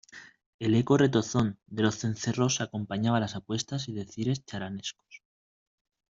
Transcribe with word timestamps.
el 0.57 0.73
eco 0.73 0.97
retozón 0.97 1.59
de 1.67 1.83
los 1.83 1.99
cencerros 1.99 2.59
acompañaba 2.59 3.19
las 3.19 3.35
apuestas 3.35 3.87
y 3.87 3.93
decires 3.93 4.43
chalanescos 4.43 5.21